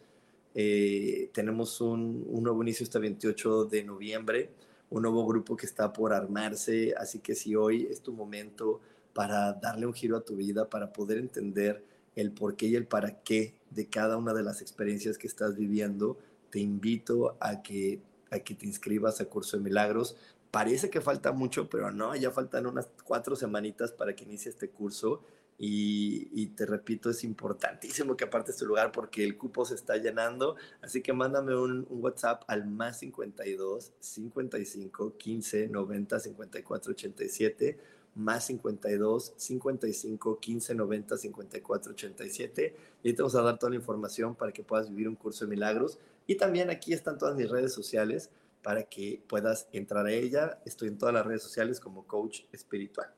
[0.54, 4.50] Eh, tenemos un, un, nuevo inicio este 28 de noviembre,
[4.90, 6.92] un nuevo grupo que está por armarse.
[6.94, 8.82] Así que si hoy es tu momento
[9.14, 11.82] para darle un giro a tu vida, para poder entender
[12.16, 15.56] el por qué y el para qué de cada una de las experiencias que estás
[15.56, 16.18] viviendo,
[16.50, 20.16] te invito a que, a que te inscribas a Curso de Milagros.
[20.50, 24.68] Parece que falta mucho, pero no, ya faltan unas cuatro semanitas para que inicie este
[24.68, 25.22] curso
[25.60, 30.54] y, te repito, es importantísimo que apartes tu lugar porque el cupo se está llenando.
[30.80, 37.78] Así que mándame un, WhatsApp al más 52 55 15 90 54 87
[38.14, 44.34] más 52 55 15 90 54 87 y te vamos a dar toda la información
[44.34, 45.98] para que puedas vivir un curso de milagros.
[46.28, 48.30] Y también aquí están todas mis redes sociales
[48.62, 50.60] para que puedas entrar a ella.
[50.64, 53.12] Estoy en todas las redes sociales como coach espiritual.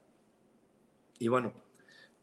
[1.18, 1.69] Y bueno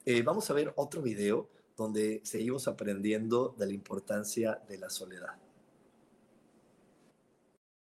[0.10, 5.38] eh, vamos a ver otro video donde seguimos aprendiendo de la importancia de la soledad.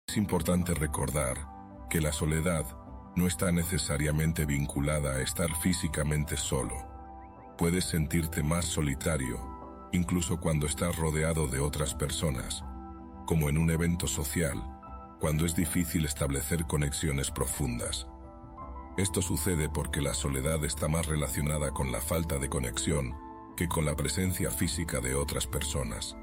[0.07, 1.37] Es importante recordar
[1.91, 2.65] que la soledad
[3.15, 6.75] no está necesariamente vinculada a estar físicamente solo.
[7.59, 9.39] Puedes sentirte más solitario,
[9.93, 12.65] incluso cuando estás rodeado de otras personas,
[13.27, 14.57] como en un evento social,
[15.21, 18.07] cuando es difícil establecer conexiones profundas.
[18.99, 23.15] Esto sucede porque la soledad está más relacionada con la falta de conexión
[23.57, 26.17] que con la presencia física de otras personas.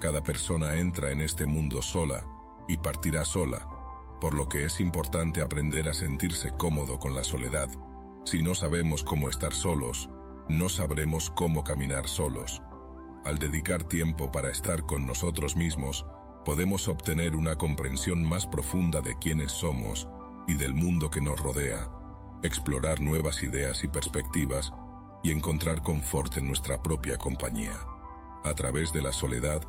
[0.00, 2.24] Cada persona entra en este mundo sola
[2.66, 3.68] y partirá sola,
[4.22, 7.68] por lo que es importante aprender a sentirse cómodo con la soledad.
[8.24, 10.08] Si no sabemos cómo estar solos,
[10.48, 12.62] no sabremos cómo caminar solos.
[13.26, 16.06] Al dedicar tiempo para estar con nosotros mismos,
[16.46, 20.08] podemos obtener una comprensión más profunda de quiénes somos
[20.46, 21.97] y del mundo que nos rodea
[22.42, 24.72] explorar nuevas ideas y perspectivas
[25.22, 27.74] y encontrar confort en nuestra propia compañía.
[28.44, 29.62] A través de la soledad,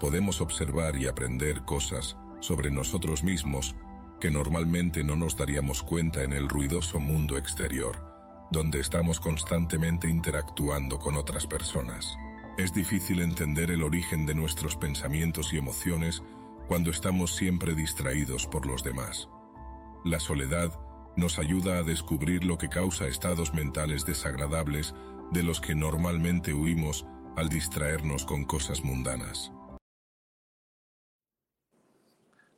[0.00, 3.76] podemos observar y aprender cosas sobre nosotros mismos
[4.20, 10.98] que normalmente no nos daríamos cuenta en el ruidoso mundo exterior, donde estamos constantemente interactuando
[10.98, 12.16] con otras personas.
[12.58, 16.22] Es difícil entender el origen de nuestros pensamientos y emociones
[16.68, 19.28] cuando estamos siempre distraídos por los demás.
[20.04, 20.72] La soledad
[21.16, 24.94] nos ayuda a descubrir lo que causa estados mentales desagradables
[25.32, 27.06] de los que normalmente huimos
[27.36, 29.52] al distraernos con cosas mundanas.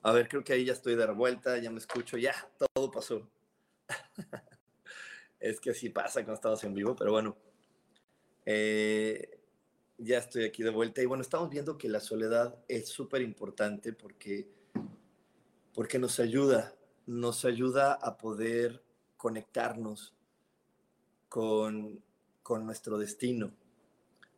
[0.03, 2.35] A ver, creo que ahí ya estoy de vuelta, ya me escucho, ya,
[2.75, 3.31] todo pasó.
[5.41, 7.37] es que así pasa cuando estamos en vivo, pero bueno,
[8.45, 9.41] eh,
[9.99, 11.03] ya estoy aquí de vuelta.
[11.03, 14.49] Y bueno, estamos viendo que la soledad es súper importante porque,
[15.73, 16.75] porque nos ayuda
[17.07, 18.83] nos ayuda a poder
[19.17, 20.15] conectarnos
[21.29, 22.03] con,
[22.65, 23.53] nuestro destino.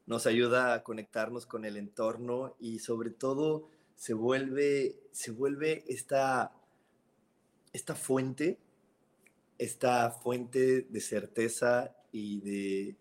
[0.06, 6.52] nos ayuda a conectarnos con el entorno y sobre todo se vuelve, se vuelve esta,
[7.72, 8.58] esta fuente,
[9.58, 12.96] esta fuente de certeza y de...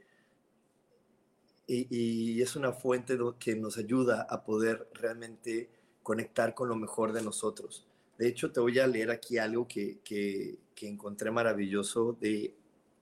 [1.67, 5.69] Y, es una fuente que nos ayuda a poder realmente
[6.01, 7.87] conectar con lo mejor de nosotros.
[8.17, 12.57] De hecho, te voy a leer aquí algo que, que, encontré maravilloso de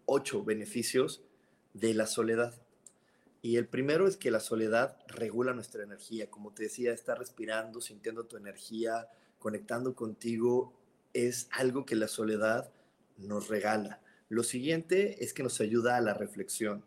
[0.05, 1.23] ocho beneficios
[1.73, 2.53] de la soledad.
[3.41, 6.29] Y el primero es que la soledad regula nuestra energía.
[6.29, 9.07] Como te decía, estar respirando, sintiendo tu energía,
[9.39, 10.73] conectando contigo,
[11.13, 12.71] es algo que la soledad
[13.17, 13.99] nos regala.
[14.29, 16.85] Lo siguiente es que nos ayuda a la reflexión.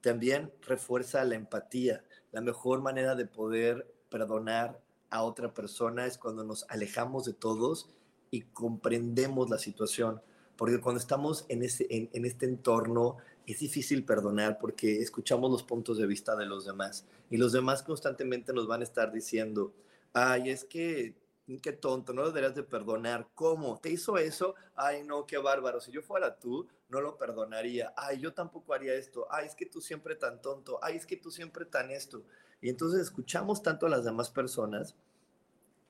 [0.00, 2.04] También refuerza la empatía.
[2.32, 4.83] La mejor manera de poder perdonar
[5.14, 7.88] a otra persona es cuando nos alejamos de todos
[8.32, 10.20] y comprendemos la situación.
[10.56, 15.98] Porque cuando estamos en, ese, en este entorno es difícil perdonar porque escuchamos los puntos
[15.98, 19.72] de vista de los demás y los demás constantemente nos van a estar diciendo,
[20.12, 21.14] ay, es que,
[21.62, 23.28] qué tonto, no deberías de perdonar.
[23.36, 23.78] ¿Cómo?
[23.78, 24.56] ¿Te hizo eso?
[24.74, 25.80] Ay, no, qué bárbaro.
[25.80, 27.92] Si yo fuera tú, no lo perdonaría.
[27.96, 29.28] Ay, yo tampoco haría esto.
[29.30, 30.80] Ay, es que tú siempre tan tonto.
[30.82, 32.24] Ay, es que tú siempre tan esto.
[32.60, 34.94] Y entonces escuchamos tanto a las demás personas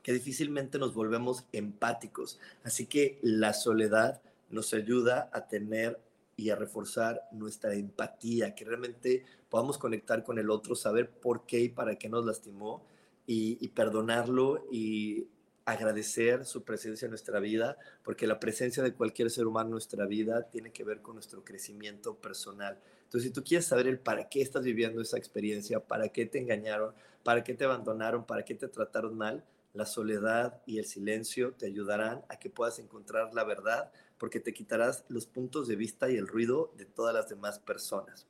[0.02, 2.38] que difícilmente nos volvemos empáticos.
[2.62, 5.98] Así que la soledad nos ayuda a tener
[6.36, 11.60] y a reforzar nuestra empatía, que realmente podamos conectar con el otro, saber por qué
[11.60, 12.84] y para qué nos lastimó
[13.26, 15.28] y, perdonarlo y
[15.64, 20.06] agradecer su presencia en nuestra vida, porque la presencia de cualquier ser humano en nuestra
[20.06, 22.78] vida tiene que ver con nuestro crecimiento personal.
[23.14, 26.40] Entonces, si tú quieres saber el para qué estás viviendo esa experiencia, para qué te
[26.40, 26.92] engañaron,
[27.22, 31.66] para qué te abandonaron, para qué te trataron mal, la soledad y el silencio te
[31.66, 36.16] ayudarán a que puedas encontrar la verdad porque te quitarás los puntos de vista y
[36.16, 38.26] el ruido de todas las demás personas.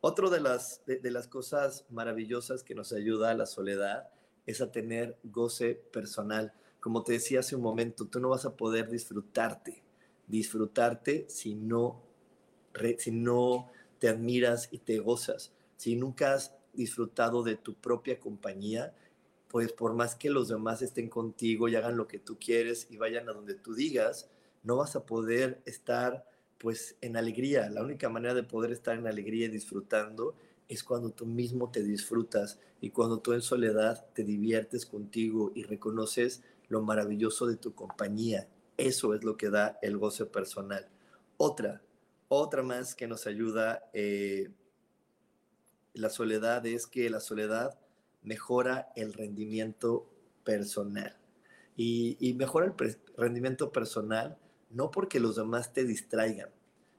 [0.00, 4.10] Otro de las, de, las cosas maravillosas que nos ayuda a la soledad
[4.46, 6.52] es a tener goce personal.
[6.78, 9.82] Como te decía hace un momento, tú no vas a poder disfrutarte,
[10.28, 12.00] disfrutarte si no,
[12.98, 18.92] si no te admiras y te gozas, si nunca has disfrutado de tu propia compañía,
[19.48, 22.96] pues por más que los demás estén contigo y hagan lo que tú quieres y
[22.96, 24.28] vayan a donde tú digas,
[24.62, 26.24] no vas a poder estar
[26.58, 27.68] pues en alegría.
[27.70, 30.34] La única manera de poder estar en alegría y disfrutando
[30.68, 35.64] es cuando tú mismo te disfrutas y cuando tú en soledad te diviertes contigo y
[35.64, 38.48] reconoces lo maravilloso de tu compañía.
[38.76, 40.88] Eso es lo que da el goce personal.
[41.36, 41.82] Otra,
[42.32, 44.50] otra más que nos ayuda eh,
[45.94, 47.76] la soledad es que la soledad
[48.22, 50.08] mejora el rendimiento
[50.44, 51.16] personal.
[51.76, 54.38] Y, y mejora el rendimiento personal
[54.70, 56.50] no porque los demás te distraigan.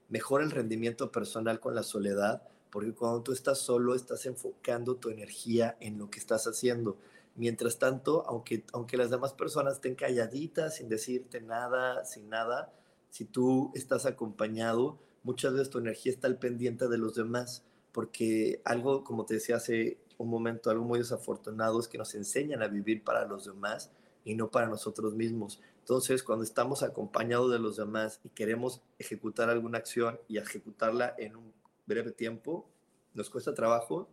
[0.10, 5.10] Mejora el rendimiento personal con la soledad, porque cuando tú estás solo estás enfocando tu
[5.10, 6.98] energía en lo que estás haciendo.
[7.36, 12.74] Mientras tanto, aunque, aunque las demás personas estén calladitas, sin decirte nada, sin nada,
[13.10, 18.62] si tú estás acompañado, muchas veces tu energía está al pendiente de los demás, porque
[18.66, 22.68] algo, como te decía hace un momento, algo muy desafortunado es que nos enseñan a
[22.68, 23.92] vivir para los demás
[24.24, 25.60] y no para nosotros mismos.
[25.80, 31.36] Entonces, cuando estamos acompañados de los demás y queremos ejecutar alguna acción y ejecutarla en
[31.36, 31.54] un
[31.86, 32.68] breve tiempo,
[33.14, 34.08] nos cuesta trabajo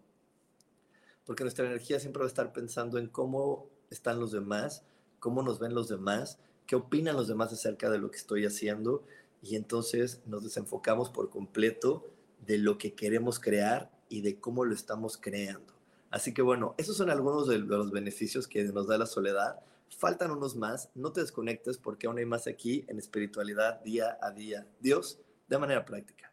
[1.29, 4.83] porque nuestra energía siempre va a estar pensando en cómo están los demás,
[5.21, 9.05] cómo nos ven los demás, qué opinan los demás acerca de lo que estoy haciendo
[9.43, 12.07] y entonces nos desenfocamos por completo
[12.47, 15.74] de lo que queremos crear y de cómo lo estamos creando.
[16.11, 19.61] Así que bueno, esos son algunos de los beneficios que nos da la soledad,
[19.97, 24.30] Faltan unos más, no te desconectes porque aún hay más aquí en espiritualidad día a
[24.30, 24.66] día.
[24.80, 25.18] Dios,
[25.49, 26.32] de manera práctica.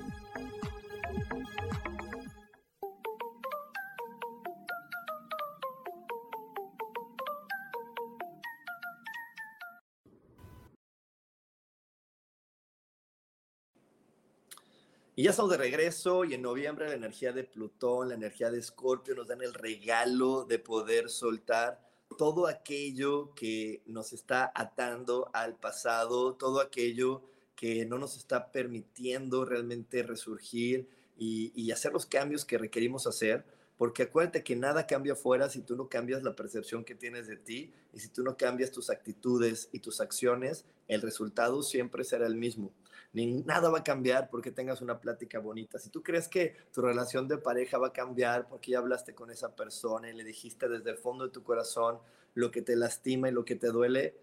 [15.31, 19.15] Ya estamos de regreso y en noviembre la energía de Plutón, la energía de Escorpio
[19.15, 21.79] nos dan el regalo de poder soltar
[22.17, 27.23] todo aquello que nos está atando al pasado, todo aquello
[27.55, 33.45] que no nos está permitiendo realmente resurgir y, y hacer los cambios que requerimos hacer.
[33.77, 37.37] Porque acuérdate que nada cambia afuera si tú no cambias la percepción que tienes de
[37.37, 42.27] ti y si tú no cambias tus actitudes y tus acciones, el resultado siempre será
[42.27, 42.73] el mismo
[43.13, 45.79] ni nada va a cambiar porque tengas una plática bonita.
[45.79, 49.31] Si tú crees que tu relación de pareja va a cambiar porque ya hablaste con
[49.31, 51.99] esa persona y le dijiste desde el fondo de tu corazón
[52.33, 54.15] lo que te lastima y lo que te duele,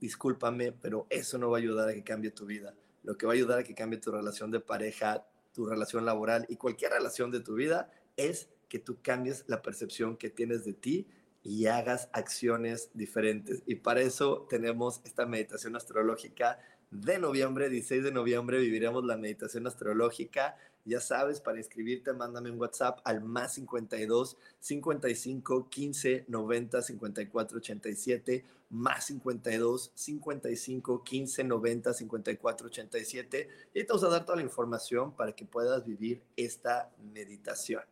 [0.00, 2.74] discúlpame, pero eso no va a ayudar a que cambie tu vida.
[3.02, 6.46] Lo que va a ayudar a que cambie tu relación de pareja, tu relación laboral
[6.48, 10.74] y cualquier relación de tu vida es que tú cambies la percepción que tienes de
[10.74, 11.08] ti
[11.42, 13.62] y hagas acciones diferentes.
[13.66, 16.58] Y para eso tenemos esta meditación astrológica
[16.90, 20.56] de noviembre, 16 de noviembre, viviremos la meditación astrológica.
[20.84, 28.44] Ya sabes, para inscribirte, mándame un WhatsApp al más 52 55 15 90 54 87,
[28.70, 33.48] más 52 55 15 90 54 87.
[33.74, 37.82] Y te vamos a dar toda la información para que puedas vivir esta meditación.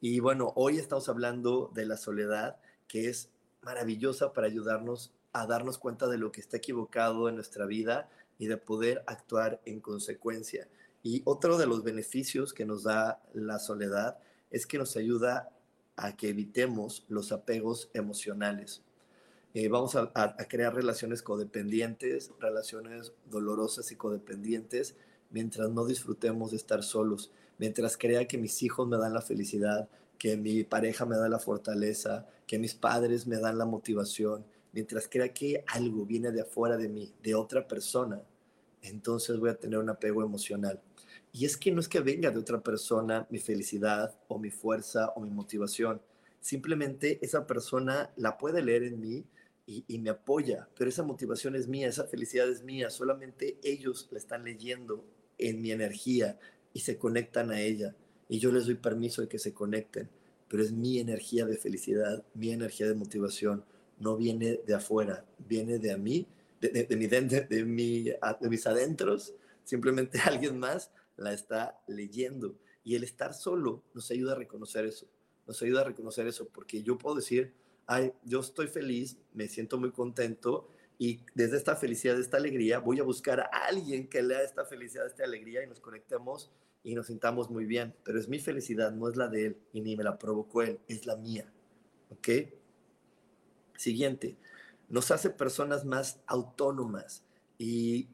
[0.00, 3.30] Y bueno, hoy estamos hablando de la soledad, que es
[3.62, 8.08] maravillosa para ayudarnos a darnos cuenta de lo que está equivocado en nuestra vida
[8.38, 10.68] y de poder actuar en consecuencia.
[11.02, 14.18] Y otro de los beneficios que nos da la soledad
[14.50, 15.50] es que nos ayuda
[15.96, 18.82] a que evitemos los apegos emocionales.
[19.54, 20.12] Eh, vamos a,
[20.48, 24.94] crear relaciones codependientes, relaciones dolorosas y codependientes,
[25.30, 29.88] mientras no disfrutemos de estar solos, mientras crea que mis hijos me dan la felicidad,
[30.18, 34.44] que mi pareja me da la fortaleza, que mis padres me dan la motivación,
[34.78, 38.22] mientras crea que algo viene de afuera de mí, de otra persona,
[38.80, 40.80] entonces voy a tener un apego emocional.
[41.32, 45.08] Y es que no es que venga de otra persona mi felicidad o mi fuerza
[45.16, 46.00] o mi motivación.
[46.40, 49.24] Simplemente esa persona la puede leer en mí
[49.66, 52.88] y, me apoya, pero esa motivación es mía, esa felicidad es mía.
[52.88, 55.04] Solamente ellos la están leyendo
[55.38, 56.38] en mi energía
[56.72, 57.96] y se conectan a ella.
[58.28, 60.08] Y yo les doy permiso de que se conecten,
[60.46, 63.64] pero es mi energía de felicidad, mi energía de motivación
[63.98, 66.26] no viene de afuera, viene de mí,
[66.60, 69.34] de, de, mi, de, mi, de mis adentros,
[69.64, 72.56] simplemente alguien más la está leyendo.
[72.84, 75.06] Y el estar solo nos ayuda a reconocer eso,
[75.46, 77.54] nos ayuda a reconocer eso, porque yo puedo decir,
[77.86, 80.68] ay, yo estoy feliz, me siento muy contento
[80.98, 85.06] y desde esta felicidad, esta alegría, voy a buscar a alguien que lea esta felicidad,
[85.06, 86.50] esta alegría y nos conectemos
[86.82, 87.94] y nos sintamos muy bien.
[88.02, 90.80] Pero es mi felicidad, no es la de él y ni me la provocó él,
[90.88, 91.52] es la mía.
[92.10, 92.28] ¿Ok?
[93.78, 94.36] Siguiente,
[94.88, 97.22] nos hace personas más autónomas.
[97.58, 98.08] Y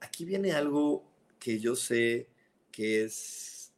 [0.00, 1.04] aquí viene algo
[1.38, 2.26] que yo sé
[2.72, 3.70] que es,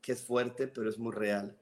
[0.00, 1.56] que es fuerte, pero es muy real.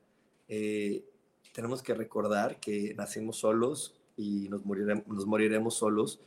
[0.49, 1.05] Eh,
[1.53, 6.21] tenemos que recordar que nacimos solos y nos moriremos, nos moriremos solos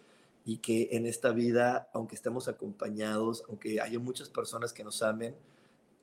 [0.46, 5.36] y que en esta vida, aunque estemos acompañados, aunque haya muchas personas que nos amen,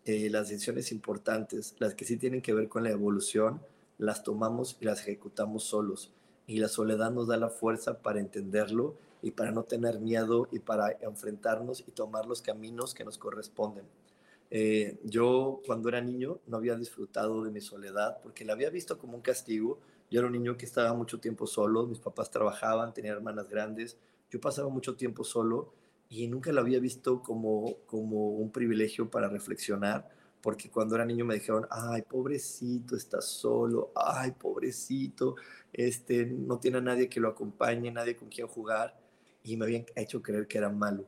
[0.07, 3.63] eh, las decisiones importantes, las que sí tienen que ver con la evolución,
[3.97, 6.11] las tomamos y las ejecutamos solos
[6.51, 10.59] y la soledad nos da la fuerza para entenderlo y para no tener miedo y
[10.59, 13.85] para enfrentarnos y tomar los caminos que nos corresponden.
[14.51, 18.99] Eh, yo cuando era niño no había disfrutado de mi soledad porque la había visto
[18.99, 19.79] como un castigo.
[20.11, 23.97] Yo era un niño que estaba mucho tiempo solo, mis papás trabajaban, tenía hermanas grandes,
[24.29, 25.73] yo pasaba mucho tiempo solo
[26.09, 30.11] y nunca lo había visto como, como un privilegio para reflexionar,
[30.41, 35.37] porque cuando era niño me dijeron, ay, pobrecito, está solo, ay, pobrecito,
[35.73, 38.99] este, no tiene a nadie que lo acompañe, nadie con quien jugar,
[39.43, 41.07] y me habían hecho creer que era malo.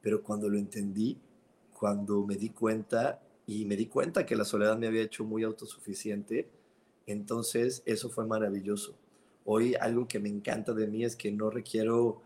[0.00, 1.18] Pero cuando lo entendí,
[1.72, 5.42] cuando me di cuenta, y me di cuenta que la soledad me había hecho muy
[5.42, 6.48] autosuficiente,
[7.06, 8.96] entonces eso fue maravilloso.
[9.44, 12.22] Hoy algo que me encanta de mí es que no requiero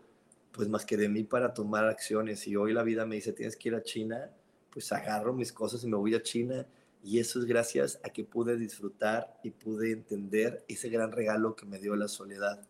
[0.51, 2.47] pues más que de mí para tomar acciones.
[2.47, 4.31] Y hoy la vida me dice, tienes que ir a China,
[4.77, 6.67] pues agarro mis cosas y me voy a China.
[7.03, 11.65] Y eso es gracias a que pude disfrutar y pude entender ese gran regalo que
[11.65, 12.61] me dio la soledad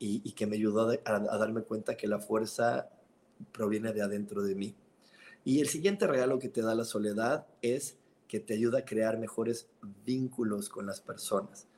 [0.00, 2.90] y, que me ayudó a, a darme cuenta que la fuerza
[3.52, 4.74] proviene de adentro de mí.
[5.44, 9.16] Y el siguiente regalo que te da la soledad es que te ayuda a crear
[9.16, 9.68] mejores
[10.04, 11.68] vínculos con las personas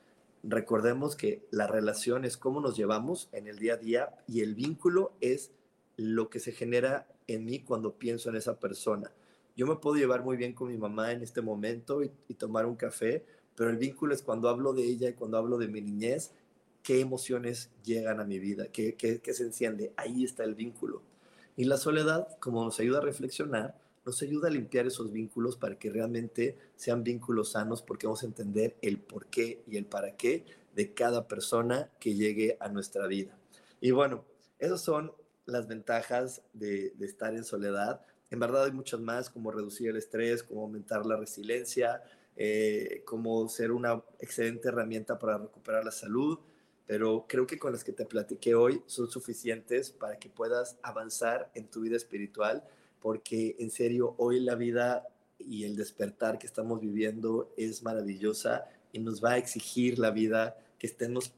[0.45, 4.55] recordemos que la relación es cómo nos llevamos en el día a día y el
[4.55, 5.51] vínculo es
[5.97, 9.13] lo que se genera en mí cuando pienso en esa persona.
[9.59, 12.77] Yo me puedo llevar muy bien con mi mamá en este momento y, tomar un
[12.77, 16.31] café, pero el vínculo es cuando hablo de ella y cuando hablo de mi niñez,
[16.85, 19.93] qué emociones llegan a mi vida, qué, qué, qué se enciende.
[19.97, 21.03] Ahí está el vínculo.
[21.57, 25.77] Y la soledad, como nos ayuda a reflexionar, nos ayuda a limpiar esos vínculos para
[25.77, 30.17] que realmente sean vínculos sanos porque vamos a entender el por qué y el para
[30.17, 33.37] qué de cada persona que llegue a nuestra vida.
[33.81, 34.25] Y bueno,
[34.61, 35.13] esas son
[35.47, 38.03] las ventajas de, estar en soledad.
[38.31, 42.03] En verdad hay muchas más, como reducir el estrés, como aumentar la resiliencia,
[42.37, 46.39] eh, como ser una excelente herramienta para recuperar la salud,
[46.87, 51.51] pero creo que con las que te platiqué hoy son suficientes para que puedas avanzar
[51.55, 52.65] en tu vida espiritual
[53.01, 55.07] porque en serio hoy la vida
[55.39, 60.57] y el despertar que estamos viviendo es maravillosa y nos va a exigir la vida
[60.79, 61.33] que estemos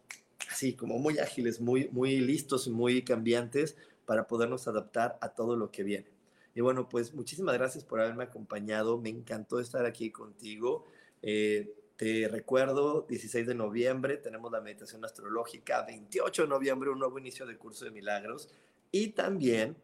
[0.50, 3.76] así como muy ágiles, muy, muy listos y muy cambiantes
[4.06, 6.06] para podernos adaptar a todo lo que viene.
[6.54, 8.98] Y bueno, pues muchísimas gracias por haberme acompañado.
[8.98, 10.84] Me encantó estar aquí contigo.
[11.22, 17.18] Eh, te recuerdo, 16 de noviembre tenemos la meditación astrológica, 28 de noviembre un nuevo
[17.18, 18.48] inicio del curso de milagros
[18.90, 19.76] y también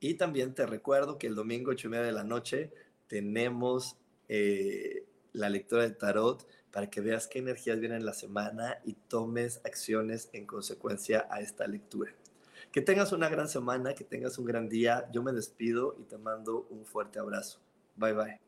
[0.00, 2.72] y también te recuerdo que el domingo 8 y media de la noche
[3.08, 3.96] tenemos
[4.28, 8.94] eh, la lectura de tarot para que veas qué energías vienen en la semana y
[8.94, 12.12] tomes acciones en consecuencia a esta lectura.
[12.72, 15.08] Que tengas una gran semana, que tengas un gran día.
[15.12, 17.60] Yo me despido y te mando un fuerte abrazo.
[17.96, 18.47] Bye bye.